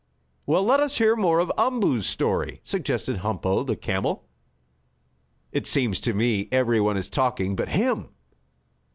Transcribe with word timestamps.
"Well, 0.47 0.63
let 0.63 0.79
us 0.79 0.97
hear 0.97 1.15
more 1.15 1.37
of 1.37 1.51
Umboo's 1.59 2.07
story," 2.07 2.59
suggested 2.63 3.17
Humpo, 3.17 3.63
the 3.63 3.75
camel. 3.75 4.25
"It 5.51 5.67
seems 5.67 6.01
to 6.01 6.15
me 6.15 6.47
everyone 6.51 6.97
is 6.97 7.07
talking 7.07 7.55
but 7.55 7.69
him." 7.69 8.09